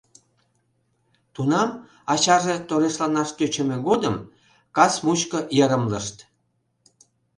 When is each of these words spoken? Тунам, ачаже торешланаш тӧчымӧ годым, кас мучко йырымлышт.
Тунам, 1.33 1.69
ачаже 2.13 2.55
торешланаш 2.67 3.29
тӧчымӧ 3.37 3.77
годым, 3.87 4.15
кас 4.75 4.93
мучко 5.05 5.39
йырымлышт. 5.57 6.15